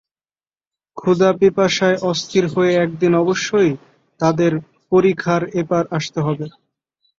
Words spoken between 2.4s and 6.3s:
হয়ে একদিন অবশ্যই তাদের পরিখার এপার আসতে